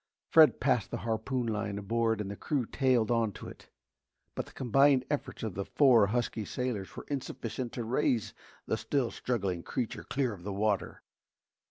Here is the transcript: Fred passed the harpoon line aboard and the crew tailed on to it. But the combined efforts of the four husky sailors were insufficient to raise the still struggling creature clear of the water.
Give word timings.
Fred 0.31 0.59
passed 0.59 0.89
the 0.89 0.97
harpoon 1.05 1.45
line 1.45 1.77
aboard 1.77 2.21
and 2.21 2.31
the 2.31 2.35
crew 2.35 2.65
tailed 2.65 3.11
on 3.11 3.31
to 3.33 3.47
it. 3.47 3.69
But 4.33 4.47
the 4.47 4.51
combined 4.51 5.05
efforts 5.11 5.43
of 5.43 5.53
the 5.53 5.63
four 5.63 6.07
husky 6.07 6.43
sailors 6.43 6.95
were 6.97 7.05
insufficient 7.07 7.71
to 7.73 7.83
raise 7.83 8.33
the 8.65 8.77
still 8.77 9.11
struggling 9.11 9.61
creature 9.61 10.03
clear 10.03 10.33
of 10.33 10.41
the 10.41 10.51
water. 10.53 11.03